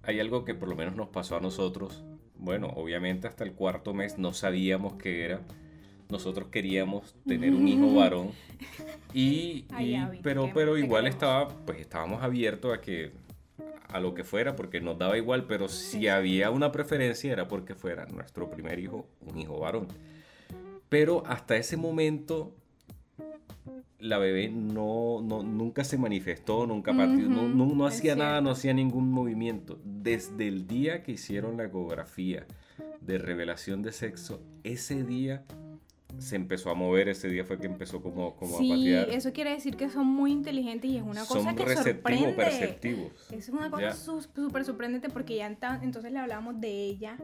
hay 0.03 0.19
algo 0.19 0.43
que 0.43 0.53
por 0.53 0.67
lo 0.67 0.75
menos 0.75 0.95
nos 0.95 1.09
pasó 1.09 1.37
a 1.37 1.39
nosotros. 1.39 2.03
Bueno, 2.35 2.67
obviamente 2.75 3.27
hasta 3.27 3.43
el 3.43 3.53
cuarto 3.53 3.93
mes 3.93 4.17
no 4.17 4.33
sabíamos 4.33 4.93
qué 4.95 5.25
era 5.25 5.41
nosotros 6.09 6.49
queríamos 6.49 7.15
tener 7.25 7.53
un 7.53 7.67
hijo 7.67 7.93
varón. 7.93 8.31
Y, 9.13 9.65
pero 10.23 10.49
pero 10.53 10.77
igual 10.77 11.07
estaba 11.07 11.47
pues 11.65 11.79
estábamos 11.79 12.23
abiertos 12.23 12.73
a 12.73 12.81
que 12.81 13.11
a 13.89 13.99
lo 13.99 14.13
que 14.13 14.23
fuera 14.23 14.55
porque 14.55 14.81
nos 14.81 14.97
daba 14.97 15.17
igual 15.17 15.45
pero 15.45 15.69
si 15.69 16.07
había 16.07 16.51
una 16.51 16.71
preferencia 16.71 17.31
era 17.31 17.47
porque 17.47 17.73
fuera 17.73 18.05
nuestro 18.07 18.49
primer 18.49 18.79
hijo 18.79 19.07
un 19.21 19.39
hijo 19.39 19.59
varón. 19.59 19.87
Pero 20.89 21.23
hasta 21.25 21.57
ese 21.57 21.75
momento 21.75 22.53
la 23.99 24.17
bebé 24.17 24.49
no, 24.49 25.21
nunca 25.21 25.83
se 25.83 25.97
manifestó, 25.97 26.67
nunca 26.67 26.95
partió, 26.95 27.27
no, 27.27 27.47
no, 27.47 27.85
hacía 27.85 28.15
nada, 28.15 28.41
no 28.41 28.51
hacía 28.51 28.73
ningún 28.73 29.11
movimiento. 29.11 29.79
Desde 29.83 30.47
el 30.47 30.67
día 30.67 31.03
que 31.03 31.13
hicieron 31.13 31.57
la 31.57 31.65
ecografía 31.65 32.45
de 33.01 33.17
revelación 33.17 33.81
de 33.81 33.91
sexo, 33.91 34.41
ese 34.63 35.03
día 35.03 35.43
se 36.19 36.35
empezó 36.35 36.69
a 36.69 36.73
mover 36.73 37.09
ese 37.09 37.29
día 37.29 37.43
fue 37.43 37.59
que 37.59 37.67
empezó 37.67 38.01
como, 38.01 38.35
como 38.35 38.57
sí, 38.57 38.71
a 38.71 38.75
patear. 38.75 39.17
eso 39.17 39.33
quiere 39.33 39.51
decir 39.51 39.75
que 39.75 39.89
son 39.89 40.07
muy 40.07 40.31
inteligentes 40.31 40.89
y 40.89 40.97
es 40.97 41.03
una 41.03 41.25
cosa 41.25 41.55
que 41.55 41.75
sorprende. 41.75 42.33
perceptivos. 42.33 43.11
Es 43.31 43.49
una 43.49 43.69
cosa 43.69 43.93
súper 43.93 44.65
sorprendente 44.65 45.09
porque 45.09 45.35
ya 45.35 45.47
entonces 45.47 46.11
le 46.11 46.19
hablábamos 46.19 46.59
de 46.59 46.69
ella 46.69 47.17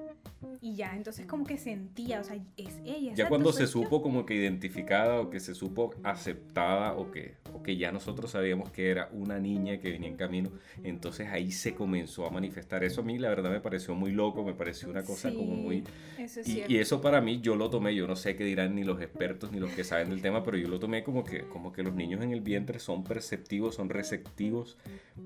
y 0.62 0.76
ya 0.76 0.96
entonces 0.96 1.26
como 1.26 1.46
que 1.46 1.58
sentía, 1.58 2.20
o 2.20 2.24
sea, 2.24 2.38
es 2.58 2.80
ella. 2.86 3.14
Ya 3.14 3.28
cuando 3.28 3.52
se 3.52 3.68
supo 3.68 4.02
como 4.02 4.26
que 4.26 4.36
identificada 4.36 5.20
o 5.20 5.30
que 5.30 5.40
se 5.40 5.56
supo 5.56 5.94
aceptada 6.04 6.94
o 6.94 7.12
que, 7.12 7.36
o 7.54 7.64
que 7.64 7.78
ya 7.78 7.92
nosotros 7.92 8.32
sabíamos 8.32 8.72
que 8.72 8.90
era 8.90 9.10
una 9.12 9.40
niña 9.40 9.80
que 9.80 9.92
venía 9.92 10.10
en 10.10 10.18
camino, 10.18 10.52
entonces 10.84 11.28
ahí 11.30 11.52
se 11.52 11.74
comenzó 11.74 12.26
a 12.26 12.30
manifestar. 12.30 12.84
Eso 12.84 13.02
a 13.02 13.04
mí 13.04 13.18
la 13.18 13.30
verdad 13.30 13.52
me 13.52 13.60
pareció 13.60 13.96
muy 13.96 14.12
loco, 14.12 14.44
me 14.44 14.54
pareció 14.54 14.90
una 14.90 15.04
cosa 15.04 15.32
como 15.34 15.56
muy... 15.56 15.84
Eso 16.18 16.42
y, 16.46 16.64
y 16.68 16.78
eso 16.78 17.02
para 17.02 17.22
mí 17.22 17.42
yo 17.42 17.56
lo 17.56 17.70
tomé, 17.70 17.96
yo 17.96 18.08
no 18.08 18.16
sé 18.16 18.36
qué 18.36 18.44
dirán 18.44 18.76
ni 18.76 18.83
los 18.84 19.02
expertos 19.02 19.52
ni 19.52 19.60
los 19.60 19.72
que 19.72 19.84
saben 19.84 20.10
del 20.10 20.22
tema, 20.22 20.44
pero 20.44 20.58
yo 20.58 20.68
lo 20.68 20.80
tomé 20.80 21.04
como 21.04 21.24
que, 21.24 21.44
como 21.48 21.72
que 21.72 21.84
los 21.84 21.94
niños 21.94 22.22
en 22.22 22.32
el 22.32 22.42
vientre 22.42 22.80
son 22.80 23.04
perceptivos, 23.04 23.76
son 23.76 23.90
receptivos, 23.90 24.78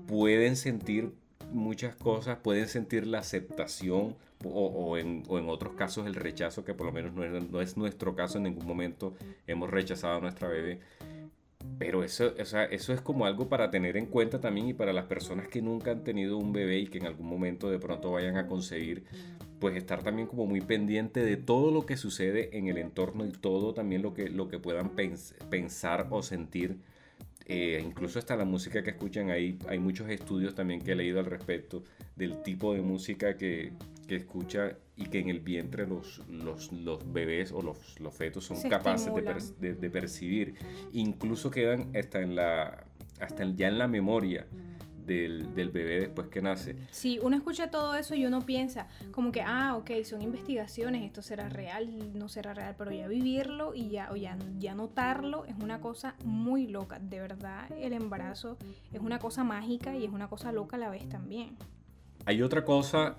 pueden 0.06 0.56
sentir 0.56 1.12
muchas 1.52 1.94
cosas, 1.96 2.38
pueden 2.38 2.68
sentir 2.68 3.06
la 3.06 3.18
aceptación 3.18 4.16
o, 4.44 4.96
en, 4.96 5.24
otros 5.28 5.74
casos 5.74 6.06
el 6.06 6.14
rechazo, 6.14 6.64
que 6.64 6.74
por 6.74 6.86
lo 6.86 6.92
menos 6.92 7.12
no 7.12 7.24
es, 7.24 7.50
no 7.50 7.60
es, 7.60 7.76
nuestro 7.76 8.14
caso, 8.14 8.38
en 8.38 8.44
ningún 8.44 8.66
momento 8.66 9.14
hemos 9.46 9.70
rechazado 9.70 10.18
a 10.18 10.20
nuestra 10.20 10.48
bebé. 10.48 10.80
Pero 11.78 12.02
eso, 12.02 12.34
o 12.38 12.44
sea, 12.44 12.64
eso 12.64 12.92
es 12.92 13.00
como 13.00 13.26
algo 13.26 13.48
para 13.48 13.70
tener 13.70 13.96
en 13.96 14.06
cuenta 14.06 14.40
también 14.40 14.68
y 14.68 14.74
para 14.74 14.92
las 14.92 15.04
personas 15.04 15.48
que 15.48 15.62
nunca 15.62 15.92
han 15.92 16.04
tenido 16.04 16.36
un 16.36 16.52
bebé 16.52 16.78
y 16.78 16.86
que 16.86 16.98
en 16.98 17.06
algún 17.06 17.28
momento 17.28 17.70
de 17.70 17.78
pronto 17.78 18.12
vayan 18.12 18.36
a 18.36 18.46
concebir, 18.46 19.04
pues 19.60 19.76
estar 19.76 20.02
también 20.02 20.26
como 20.26 20.46
muy 20.46 20.60
pendiente 20.60 21.24
de 21.24 21.36
todo 21.36 21.70
lo 21.70 21.86
que 21.86 21.96
sucede 21.96 22.56
en 22.56 22.68
el 22.68 22.78
entorno 22.78 23.26
y 23.26 23.30
todo 23.30 23.74
también 23.74 24.02
lo 24.02 24.14
que, 24.14 24.28
lo 24.28 24.48
que 24.48 24.58
puedan 24.58 24.90
pensar 25.50 26.08
o 26.10 26.22
sentir. 26.22 26.78
Eh, 27.46 27.82
incluso 27.84 28.18
hasta 28.18 28.36
la 28.36 28.44
música 28.44 28.82
que 28.82 28.90
escuchan 28.90 29.30
ahí, 29.30 29.58
hay 29.68 29.78
muchos 29.78 30.10
estudios 30.10 30.54
también 30.54 30.82
que 30.82 30.92
he 30.92 30.94
leído 30.94 31.18
al 31.18 31.26
respecto 31.26 31.82
del 32.14 32.42
tipo 32.42 32.74
de 32.74 32.82
música 32.82 33.36
que, 33.36 33.72
que 34.06 34.16
escucha 34.16 34.76
y 34.98 35.06
que 35.06 35.20
en 35.20 35.28
el 35.28 35.40
vientre 35.40 35.86
los, 35.86 36.20
los, 36.28 36.72
los 36.72 37.12
bebés 37.12 37.52
o 37.52 37.62
los, 37.62 38.00
los, 38.00 38.12
fetos 38.12 38.44
son 38.44 38.60
capaces 38.68 39.12
de, 39.60 39.74
de, 39.74 39.90
percibir. 39.90 40.56
Incluso 40.92 41.50
quedan 41.50 41.96
hasta, 41.96 42.20
en 42.20 42.34
la, 42.34 42.84
hasta 43.20 43.44
ya 43.44 43.68
en 43.68 43.78
la 43.78 43.86
memoria 43.86 44.44
del, 45.06 45.54
del, 45.54 45.70
bebé 45.70 46.00
después 46.00 46.26
que 46.26 46.42
nace. 46.42 46.76
Sí, 46.90 47.20
uno 47.22 47.36
escucha 47.36 47.70
todo 47.70 47.94
eso 47.94 48.16
y 48.16 48.26
uno 48.26 48.44
piensa 48.44 48.88
como 49.12 49.30
que, 49.30 49.40
ah, 49.40 49.76
ok, 49.76 50.02
son 50.02 50.20
investigaciones, 50.20 51.04
esto 51.04 51.22
será 51.22 51.48
real, 51.48 52.12
no 52.18 52.28
será 52.28 52.52
real, 52.52 52.74
pero 52.76 52.90
ya 52.90 53.06
vivirlo 53.06 53.74
y 53.74 53.90
ya, 53.90 54.10
o 54.10 54.16
ya, 54.16 54.36
ya 54.58 54.74
notarlo 54.74 55.44
es 55.46 55.54
una 55.62 55.80
cosa 55.80 56.16
muy 56.24 56.66
loca. 56.66 56.98
De 56.98 57.20
verdad, 57.20 57.70
el 57.70 57.92
embarazo 57.92 58.58
es 58.92 59.00
una 59.00 59.20
cosa 59.20 59.44
mágica 59.44 59.96
y 59.96 60.04
es 60.04 60.10
una 60.10 60.26
cosa 60.26 60.50
loca 60.50 60.76
a 60.76 60.80
la 60.80 60.90
vez 60.90 61.08
también. 61.08 61.56
Hay 62.28 62.42
otra 62.42 62.62
cosa 62.62 63.16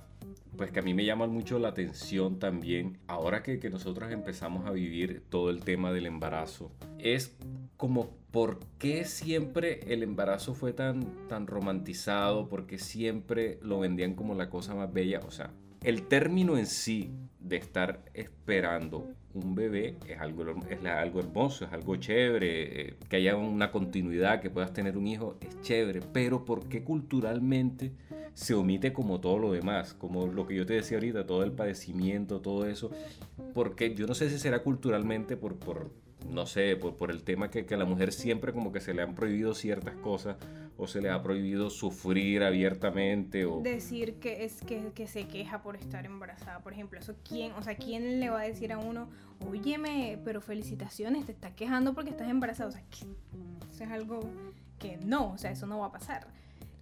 pues 0.56 0.72
que 0.72 0.82
a 0.82 0.84
mí 0.84 0.94
me 0.94 1.04
llama 1.04 1.26
mucho 1.26 1.58
la 1.58 1.70
atención 1.70 2.38
también, 2.38 3.00
ahora 3.08 3.42
que, 3.42 3.60
que, 3.60 3.72
nosotros 3.72 4.12
empezamos 4.12 4.68
a 4.68 4.72
vivir 4.72 5.24
todo 5.30 5.50
el 5.50 5.64
tema 5.64 5.92
del 5.92 6.06
embarazo, 6.06 6.72
es 7.00 7.36
como 7.76 8.12
por 8.30 8.60
qué 8.78 9.06
siempre 9.06 9.80
el 9.92 10.04
embarazo 10.04 10.54
fue 10.54 10.74
tan, 10.74 11.28
tan 11.28 11.48
romantizado, 11.48 12.50
por 12.50 12.68
qué 12.68 12.78
siempre 12.78 13.58
lo 13.64 13.80
vendían 13.80 14.14
como 14.14 14.36
la 14.36 14.52
cosa 14.52 14.76
más 14.76 14.94
bella, 14.94 15.22
o 15.26 15.32
sea, 15.32 15.50
el 15.82 16.04
término 16.04 16.56
en 16.60 16.68
sí 16.68 17.10
de 17.40 17.56
estar 17.56 18.04
esperando 18.14 19.08
un 19.34 19.56
bebé 19.56 19.96
es 20.08 20.20
algo, 20.20 20.44
es 20.70 20.86
algo 20.86 21.20
hermoso, 21.20 21.66
es 21.66 21.72
algo 21.72 21.96
chévere, 21.96 22.82
eh, 22.82 22.96
que 23.08 23.18
haya 23.18 23.36
una 23.36 23.72
continuidad, 23.72 24.42
que 24.42 24.50
puedas 24.50 24.74
tener 24.74 24.98
un 24.98 25.08
hijo, 25.08 25.38
es 25.42 25.62
chévere, 25.62 26.02
pero 26.14 26.46
¿por 26.46 26.68
qué 26.68 26.84
culturalmente 26.84 27.92
se 28.34 28.54
omite 28.54 28.94
como 28.94 29.20
todo 29.20 29.40
lo 29.40 29.52
demás? 29.52 29.94
Como 29.94 30.28
lo 30.28 30.48
que 30.48 30.56
yo 30.56 30.66
te 30.66 30.74
decía 30.74 30.98
ahorita, 30.98 31.26
todo 31.26 31.44
el 31.44 31.52
padecimiento, 31.52 32.42
todo 32.42 32.68
eso, 32.68 32.92
porque 33.54 33.94
yo 33.96 34.08
no 34.08 34.14
sé 34.14 34.30
si 34.30 34.40
será 34.40 34.64
culturalmente 34.64 35.38
por, 35.38 35.56
por 35.56 35.92
no 36.28 36.46
sé, 36.46 36.76
por, 36.76 36.96
por 36.96 37.12
el 37.12 37.24
tema 37.24 37.50
que, 37.50 37.66
que, 37.66 37.76
a 37.76 37.78
la 37.78 37.86
mujer 37.86 38.12
siempre 38.12 38.54
como 38.54 38.72
que 38.72 38.82
se 38.82 38.94
le 38.94 39.02
han 39.02 39.16
prohibido 39.16 39.54
ciertas 39.54 39.96
cosas 39.96 40.38
o 40.78 40.88
se 40.88 41.02
le 41.02 41.10
ha 41.10 41.22
prohibido 41.22 41.70
sufrir 41.70 42.44
abiertamente 42.44 43.46
o... 43.46 43.62
Decir 43.62 44.16
que 44.16 44.46
es 44.46 44.62
que, 44.62 45.08
se 45.08 45.28
queja 45.28 45.62
por 45.62 45.76
estar 45.76 46.06
embarazada, 46.06 46.60
por 46.60 46.72
ejemplo, 46.74 47.00
eso 47.00 47.16
quién, 47.28 47.52
o 47.54 47.64
sea, 47.64 47.76
quién 47.76 48.20
le 48.20 48.30
va 48.30 48.42
a 48.42 48.44
decir 48.44 48.72
a 48.72 48.78
uno, 48.78 49.10
óyeme, 49.50 50.20
pero 50.24 50.40
felicitaciones, 50.40 51.26
te 51.26 51.34
estás 51.34 51.54
quejando 51.54 51.94
porque 51.94 52.12
estás 52.12 52.30
embarazada, 52.30 52.70
o 52.70 52.72
sea, 52.72 52.84
eso 52.92 53.84
es 53.84 53.92
algo 53.92 54.22
que 54.78 54.98
no, 54.98 55.34
o 55.34 55.38
sea, 55.38 55.52
eso 55.52 55.68
no 55.68 55.80
va 55.80 55.88
a 55.88 55.92
pasar. 55.92 56.28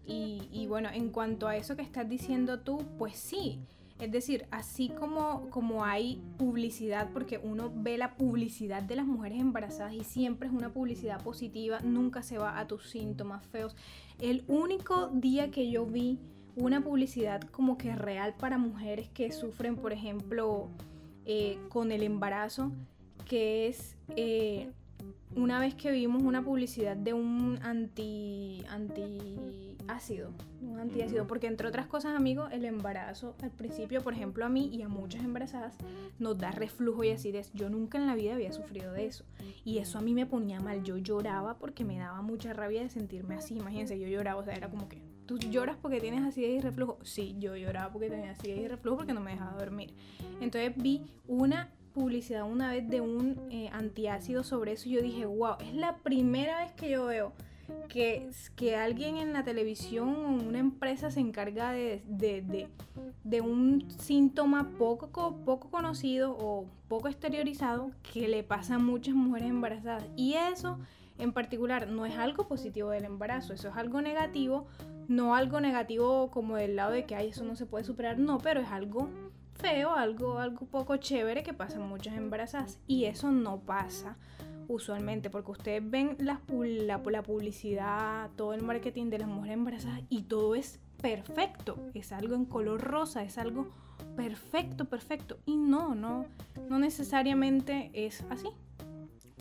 Y, 0.09 0.65
bueno, 0.67 0.89
en 0.93 1.09
cuanto 1.09 1.47
a 1.47 1.57
eso 1.57 1.75
que 1.75 1.81
estás 1.81 2.07
diciendo 2.07 2.61
tú, 2.61 2.81
pues 2.97 3.17
sí, 3.17 3.59
es 3.99 4.09
decir, 4.09 4.45
así 4.51 4.87
como, 4.87 5.49
como 5.49 5.83
hay 5.83 6.21
publicidad, 6.37 7.09
porque 7.11 7.39
uno 7.43 7.71
ve 7.75 7.97
la 7.97 8.15
publicidad 8.15 8.81
de 8.83 8.95
las 8.95 9.05
mujeres 9.05 9.41
embarazadas 9.41 9.93
y 9.93 10.05
siempre 10.05 10.47
es 10.47 10.53
una 10.53 10.69
publicidad 10.69 11.21
positiva, 11.21 11.81
nunca 11.81 12.23
se 12.23 12.37
va 12.37 12.57
a 12.57 12.67
tus 12.67 12.89
síntomas 12.89 13.45
feos. 13.47 13.75
El 14.19 14.45
único 14.47 15.07
día 15.07 15.51
que 15.51 15.69
yo 15.69 15.85
vi 15.85 16.19
una 16.55 16.81
publicidad 16.81 17.41
como 17.41 17.77
que 17.77 17.93
real 17.93 18.33
para 18.39 18.57
mujeres 18.57 19.09
que 19.09 19.31
sufren, 19.33 19.75
por 19.75 19.91
ejemplo, 19.91 20.69
eh, 21.25 21.59
con 21.67 21.91
el 21.91 22.03
embarazo, 22.03 22.71
que 23.25 23.67
es... 23.67 23.97
Eh, 24.15 24.71
una 25.35 25.59
vez 25.59 25.75
que 25.75 25.91
vimos 25.91 26.23
una 26.23 26.43
publicidad 26.43 26.97
de 26.97 27.13
un 27.13 27.59
anti 27.61 28.63
antiácido, 28.69 30.31
un 30.61 30.79
antiácido, 30.79 31.27
porque 31.27 31.47
entre 31.47 31.67
otras 31.67 31.85
cosas, 31.85 32.15
amigos, 32.15 32.49
el 32.51 32.65
embarazo 32.65 33.35
al 33.43 33.51
principio, 33.51 34.01
por 34.01 34.13
ejemplo, 34.13 34.45
a 34.45 34.49
mí 34.49 34.69
y 34.73 34.81
a 34.81 34.89
muchas 34.89 35.23
embarazadas 35.23 35.77
nos 36.17 36.37
da 36.39 36.51
reflujo 36.51 37.03
y 37.03 37.11
acidez. 37.11 37.51
Yo 37.53 37.69
nunca 37.69 37.99
en 37.99 38.07
la 38.07 38.15
vida 38.15 38.33
había 38.33 38.51
sufrido 38.51 38.91
de 38.93 39.05
eso 39.05 39.25
y 39.63 39.77
eso 39.77 39.99
a 39.99 40.01
mí 40.01 40.13
me 40.15 40.25
ponía 40.25 40.59
mal. 40.59 40.83
Yo 40.83 40.97
lloraba 40.97 41.59
porque 41.59 41.85
me 41.85 41.99
daba 41.99 42.21
mucha 42.21 42.53
rabia 42.53 42.81
de 42.81 42.89
sentirme 42.89 43.35
así. 43.35 43.55
Imagínense, 43.55 43.99
yo 43.99 44.07
lloraba, 44.07 44.41
o 44.41 44.43
sea, 44.43 44.55
era 44.55 44.69
como 44.69 44.89
que 44.89 45.01
¿Tú 45.27 45.37
lloras 45.37 45.75
porque 45.81 45.99
tienes 45.99 46.23
acidez 46.23 46.57
y 46.57 46.61
reflujo? 46.61 46.99
Sí, 47.03 47.35
yo 47.37 47.53
lloraba 47.57 47.91
porque 47.91 48.09
tenía 48.09 48.31
acidez 48.31 48.59
y 48.59 48.67
reflujo 48.69 48.97
porque 48.97 49.11
no 49.11 49.19
me 49.19 49.31
dejaba 49.31 49.59
dormir. 49.59 49.93
Entonces 50.39 50.71
vi 50.77 51.03
una 51.27 51.69
publicidad 51.97 52.43
una 52.43 52.69
vez 52.71 52.87
de 52.87 53.01
un 53.01 53.41
eh, 53.49 53.69
antiácido 53.73 54.43
sobre 54.43 54.73
eso 54.73 54.87
y 54.87 54.91
yo 54.91 55.01
dije, 55.01 55.25
wow, 55.25 55.55
es 55.59 55.73
la 55.73 55.97
primera 55.97 56.59
vez 56.59 56.71
que 56.73 56.91
yo 56.91 57.07
veo 57.07 57.33
que, 57.89 58.29
que 58.55 58.75
alguien 58.75 59.17
en 59.17 59.33
la 59.33 59.43
televisión 59.43 60.09
o 60.09 60.29
una 60.29 60.59
empresa 60.59 61.09
se 61.09 61.21
encarga 61.21 61.71
de, 61.71 62.03
de, 62.07 62.69
de, 63.23 63.41
un 63.41 63.89
síntoma 63.97 64.69
poco, 64.77 65.09
poco 65.43 65.71
conocido 65.71 66.37
o 66.39 66.65
poco 66.87 67.07
exteriorizado 67.07 67.89
que 68.13 68.27
le 68.27 68.43
pasa 68.43 68.75
a 68.75 68.79
muchas 68.79 69.15
mujeres 69.15 69.49
embarazadas. 69.49 70.05
Y 70.15 70.35
eso 70.35 70.77
en 71.17 71.33
particular 71.33 71.87
no 71.87 72.05
es 72.05 72.15
algo 72.15 72.47
positivo 72.47 72.91
del 72.91 73.05
embarazo, 73.05 73.53
eso 73.53 73.69
es 73.69 73.75
algo 73.75 74.01
negativo, 74.01 74.67
no 75.07 75.33
algo 75.33 75.59
negativo 75.59 76.29
como 76.29 76.57
del 76.57 76.75
lado 76.75 76.91
de 76.91 77.05
que 77.05 77.15
Ay, 77.15 77.29
eso 77.29 77.43
no 77.43 77.55
se 77.55 77.65
puede 77.65 77.83
superar, 77.83 78.19
no, 78.19 78.37
pero 78.37 78.61
es 78.61 78.69
algo 78.69 79.09
feo, 79.57 79.93
algo, 79.93 80.39
algo 80.39 80.65
poco 80.65 80.97
chévere 80.97 81.43
que 81.43 81.53
pasa 81.53 81.77
en 81.77 81.87
muchas 81.87 82.15
embarazadas. 82.15 82.79
Y 82.87 83.05
eso 83.05 83.31
no 83.31 83.59
pasa 83.59 84.17
usualmente, 84.67 85.29
porque 85.29 85.51
ustedes 85.51 85.89
ven 85.89 86.17
la, 86.19 86.41
la, 86.49 87.23
publicidad, 87.23 88.29
todo 88.35 88.53
el 88.53 88.63
marketing 88.63 89.09
de 89.09 89.19
las 89.19 89.27
mujeres 89.27 89.57
embarazadas 89.57 90.01
y 90.09 90.23
todo 90.23 90.55
es 90.55 90.79
perfecto, 91.01 91.77
es 91.93 92.11
algo 92.11 92.35
en 92.35 92.45
color 92.45 92.81
rosa, 92.81 93.23
es 93.23 93.37
algo 93.37 93.69
perfecto, 94.15 94.85
perfecto. 94.85 95.37
Y 95.45 95.55
no, 95.55 95.95
no, 95.95 96.25
no 96.69 96.79
necesariamente 96.79 97.91
es 97.93 98.25
así 98.29 98.49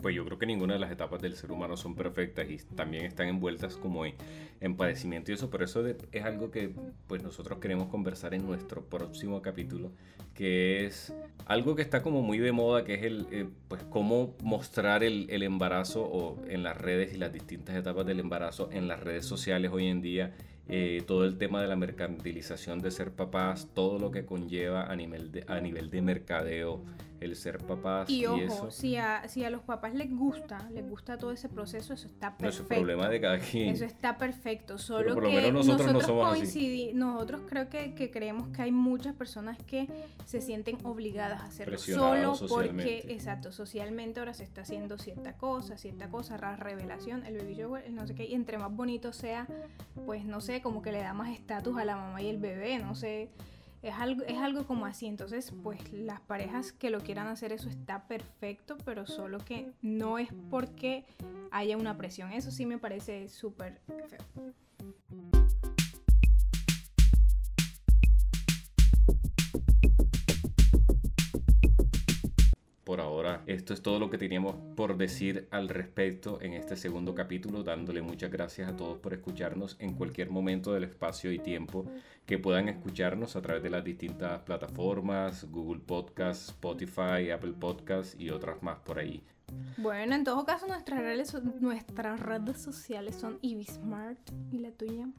pues 0.01 0.15
yo 0.15 0.23
creo 0.25 0.37
que 0.37 0.45
ninguna 0.45 0.73
de 0.73 0.79
las 0.79 0.91
etapas 0.91 1.21
del 1.21 1.35
ser 1.35 1.51
humano 1.51 1.75
son 1.75 1.95
perfectas 1.95 2.47
y 2.49 2.57
también 2.75 3.05
están 3.05 3.27
envueltas 3.27 3.77
como 3.77 4.05
en, 4.05 4.75
padecimiento 4.75 5.31
y 5.31 5.35
eso, 5.35 5.49
pero 5.49 5.65
eso 5.65 5.83
es 5.87 6.23
algo 6.23 6.51
que 6.51 6.71
pues 7.07 7.23
nosotros 7.23 7.59
queremos 7.59 7.89
conversar 7.89 8.33
en 8.33 8.45
nuestro 8.45 8.83
próximo 8.83 9.41
capítulo, 9.41 9.91
que 10.33 10.85
es 10.85 11.13
algo 11.45 11.75
que 11.75 11.81
está 11.81 12.03
como 12.03 12.21
muy 12.21 12.37
de 12.37 12.51
moda, 12.51 12.83
que 12.83 12.93
es 12.93 13.03
el, 13.03 13.27
eh, 13.31 13.47
pues 13.67 13.83
cómo 13.89 14.35
mostrar 14.43 15.03
el, 15.03 15.27
el 15.29 15.41
embarazo 15.43 16.03
o 16.03 16.45
en 16.47 16.63
las 16.63 16.77
redes 16.77 17.13
y 17.13 17.17
las 17.17 17.33
distintas 17.33 17.75
etapas 17.75 18.05
del 18.05 18.19
embarazo 18.19 18.69
en 18.71 18.87
las 18.87 18.99
redes 18.99 19.25
sociales 19.25 19.71
hoy 19.73 19.87
en 19.87 20.01
día 20.01 20.33
eh, 20.69 21.01
todo 21.07 21.23
el 21.23 21.37
tema 21.37 21.61
de 21.61 21.67
la 21.67 21.77
mercantilización 21.77 22.79
de 22.79 22.91
ser 22.91 23.11
papás, 23.11 23.69
todo 23.73 23.99
lo 23.99 24.11
que 24.11 24.25
conlleva 24.25 24.91
a 24.91 24.95
nivel 24.97 25.31
de, 25.31 25.45
a 25.47 25.61
nivel 25.61 25.89
de 25.89 26.01
mercadeo 26.01 26.83
el 27.19 27.35
ser 27.35 27.57
papás. 27.59 28.09
Y, 28.09 28.25
ojo, 28.25 28.71
Si, 28.71 28.95
a, 28.97 29.27
si 29.27 29.43
a 29.43 29.49
los 29.49 29.61
papás 29.61 29.93
les 29.93 30.15
gusta, 30.15 30.69
les 30.71 30.87
gusta 30.87 31.17
todo 31.17 31.31
ese 31.31 31.49
proceso, 31.49 31.93
eso 31.93 32.07
está 32.07 32.37
perfecto. 32.37 32.63
No 32.63 32.75
es 32.75 32.79
problema 32.79 33.09
de 33.09 33.21
cada 33.21 33.39
quien. 33.39 33.69
Eso 33.69 33.85
está 33.85 34.17
perfecto, 34.17 34.77
solo 34.77 35.13
por 35.13 35.23
lo 35.23 35.29
que 35.29 35.35
menos 35.35 35.65
nosotros, 35.65 35.93
nosotros 35.93 36.17
no 36.17 36.35
somos 36.35 36.93
Nosotros 36.93 37.41
creo 37.47 37.69
que, 37.69 37.95
que, 37.95 38.11
creemos 38.11 38.49
que 38.49 38.61
hay 38.61 38.71
muchas 38.71 39.15
personas 39.15 39.57
que 39.63 39.87
se 40.25 40.41
sienten 40.41 40.77
obligadas 40.83 41.41
a 41.41 41.45
hacerlo 41.45 41.77
solo 41.77 42.35
porque, 42.47 43.05
exacto, 43.09 43.51
socialmente 43.51 44.19
ahora 44.19 44.33
se 44.33 44.43
está 44.43 44.61
haciendo 44.61 44.97
cierta 44.97 45.33
cosa, 45.33 45.77
cierta 45.77 46.09
cosa, 46.09 46.37
la 46.37 46.55
revelación, 46.55 47.25
el 47.25 47.37
baby 47.37 47.55
shower, 47.55 47.89
no 47.91 48.07
sé 48.07 48.15
qué, 48.15 48.25
y 48.25 48.33
entre 48.33 48.57
más 48.57 48.73
bonito 48.75 49.13
sea, 49.13 49.47
pues 50.05 50.25
no 50.25 50.41
sé, 50.41 50.61
como 50.61 50.81
que 50.81 50.91
le 50.91 50.99
da 50.99 51.13
más 51.13 51.31
estatus 51.31 51.77
a 51.77 51.85
la 51.85 51.95
mamá 51.95 52.21
y 52.21 52.29
el 52.29 52.37
bebé, 52.37 52.77
no 52.79 52.95
sé. 52.95 53.29
Es 53.81 53.93
algo, 53.93 54.23
es 54.23 54.37
algo 54.37 54.65
como 54.65 54.85
así. 54.85 55.07
Entonces, 55.07 55.53
pues 55.63 55.91
las 55.91 56.19
parejas 56.21 56.71
que 56.71 56.89
lo 56.89 56.99
quieran 57.01 57.27
hacer, 57.27 57.51
eso 57.51 57.69
está 57.69 58.07
perfecto, 58.07 58.77
pero 58.83 59.05
solo 59.05 59.39
que 59.39 59.71
no 59.81 60.17
es 60.17 60.29
porque 60.49 61.05
haya 61.51 61.77
una 61.77 61.97
presión. 61.97 62.31
Eso 62.31 62.51
sí 62.51 62.65
me 62.65 62.77
parece 62.77 63.29
súper 63.29 63.79
feo. 63.85 64.53
Por 72.87 73.01
ahora 73.01 73.43
esto 73.47 73.73
es 73.73 73.81
todo 73.81 73.99
lo 73.99 74.09
que 74.09 74.17
teníamos 74.17 74.55
por 74.77 74.95
decir 74.95 75.49
al 75.51 75.67
respecto 75.67 76.39
en 76.41 76.53
este 76.53 76.77
segundo 76.77 77.13
capítulo, 77.13 77.61
dándole 77.61 78.01
muchas 78.01 78.31
gracias 78.31 78.69
a 78.69 78.77
todos 78.77 78.97
por 78.99 79.13
escucharnos 79.13 79.75
en 79.79 79.93
cualquier 79.93 80.29
momento 80.29 80.71
del 80.71 80.85
espacio 80.85 81.33
y 81.33 81.39
tiempo 81.39 81.85
que 82.25 82.39
puedan 82.39 82.69
escucharnos 82.69 83.35
a 83.35 83.41
través 83.41 83.61
de 83.61 83.71
las 83.71 83.83
distintas 83.83 84.39
plataformas, 84.39 85.51
Google 85.51 85.81
Podcasts, 85.85 86.47
Spotify, 86.47 87.29
Apple 87.29 87.55
Podcasts 87.59 88.15
y 88.17 88.29
otras 88.29 88.63
más 88.63 88.77
por 88.79 88.99
ahí. 88.99 89.21
Bueno, 89.75 90.15
en 90.15 90.23
todo 90.23 90.45
caso 90.45 90.65
nuestras 90.65 91.01
redes, 91.01 91.35
nuestras 91.59 92.21
redes 92.21 92.61
sociales 92.61 93.17
son 93.17 93.37
Ibismart 93.41 94.31
y 94.49 94.59
la 94.59 94.71
tuya. 94.71 95.09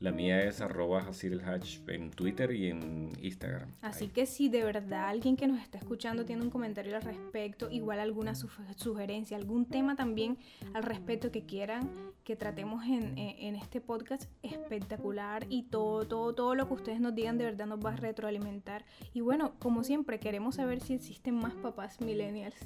La 0.00 0.12
mía 0.12 0.42
es 0.44 0.62
arroba 0.62 1.00
Hatch 1.02 1.78
en 1.86 2.10
Twitter 2.10 2.52
y 2.52 2.70
en 2.70 3.12
Instagram. 3.20 3.68
Así 3.82 4.08
que 4.08 4.24
si 4.24 4.48
de 4.48 4.64
verdad 4.64 5.10
alguien 5.10 5.36
que 5.36 5.46
nos 5.46 5.60
está 5.60 5.76
escuchando 5.76 6.24
tiene 6.24 6.40
un 6.40 6.48
comentario 6.48 6.96
al 6.96 7.02
respecto, 7.02 7.70
igual 7.70 8.00
alguna 8.00 8.34
sugerencia, 8.34 9.36
algún 9.36 9.66
tema 9.66 9.96
también 9.96 10.38
al 10.72 10.84
respecto 10.84 11.30
que 11.30 11.44
quieran 11.44 11.90
que 12.24 12.34
tratemos 12.34 12.82
en, 12.86 13.18
en, 13.18 13.54
este 13.56 13.82
podcast, 13.82 14.24
espectacular 14.42 15.44
y 15.50 15.64
todo, 15.64 16.06
todo, 16.08 16.34
todo 16.34 16.54
lo 16.54 16.66
que 16.66 16.74
ustedes 16.74 17.00
nos 17.00 17.14
digan 17.14 17.36
de 17.36 17.44
verdad 17.44 17.66
nos 17.66 17.84
va 17.84 17.92
a 17.92 17.96
retroalimentar. 17.96 18.86
Y 19.12 19.20
bueno, 19.20 19.52
como 19.58 19.84
siempre, 19.84 20.18
queremos 20.18 20.54
saber 20.54 20.80
si 20.80 20.94
existen 20.94 21.34
más 21.34 21.52
papás 21.56 22.00
millennials 22.00 22.56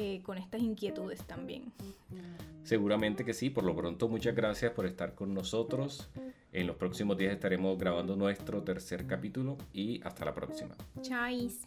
eh, 0.00 0.22
con 0.22 0.38
estas 0.38 0.62
inquietudes 0.62 1.24
también. 1.24 1.72
Seguramente 2.62 3.24
que 3.24 3.34
sí, 3.34 3.50
por 3.50 3.64
lo 3.64 3.74
pronto 3.74 4.08
muchas 4.08 4.32
gracias 4.32 4.70
por 4.70 4.86
estar 4.86 5.16
con 5.16 5.34
nosotros. 5.34 6.08
En 6.52 6.68
los 6.68 6.76
próximos 6.76 7.18
días 7.18 7.32
estaremos 7.32 7.76
grabando 7.76 8.14
nuestro 8.14 8.62
tercer 8.62 9.08
capítulo 9.08 9.58
y 9.72 10.00
hasta 10.04 10.24
la 10.24 10.34
próxima. 10.34 10.76
Chais. 11.02 11.66